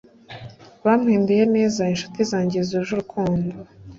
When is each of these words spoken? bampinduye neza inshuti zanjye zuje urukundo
bampinduye 0.85 1.43
neza 1.55 1.81
inshuti 1.93 2.19
zanjye 2.31 2.57
zuje 2.67 2.89
urukundo 2.93 3.53